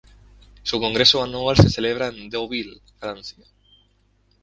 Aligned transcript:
Su 0.63 0.79
congreso 0.79 1.21
anual 1.21 1.57
se 1.57 1.69
celebra 1.69 2.07
en 2.07 2.27
Deauville, 2.27 2.81
Francia. 2.97 3.45